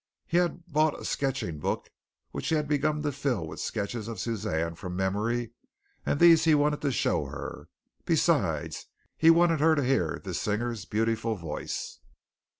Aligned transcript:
He 0.25 0.37
had 0.37 0.63
bought 0.65 0.99
a 0.99 1.05
sketching 1.05 1.59
book 1.59 1.87
which 2.31 2.49
he 2.49 2.55
had 2.55 2.67
begun 2.67 3.03
to 3.03 3.11
fill 3.11 3.45
with 3.45 3.59
sketches 3.59 4.07
of 4.07 4.19
Suzanne 4.19 4.73
from 4.73 4.95
memory 4.95 5.51
and 6.07 6.19
these 6.19 6.45
he 6.45 6.55
wanted 6.55 6.81
to 6.81 6.91
show 6.91 7.25
her. 7.25 7.69
Besides, 8.05 8.87
he 9.15 9.29
wanted 9.29 9.59
her 9.59 9.75
to 9.75 9.83
hear 9.85 10.19
this 10.23 10.41
singer's 10.41 10.85
beautiful 10.85 11.35
voice. 11.35 11.99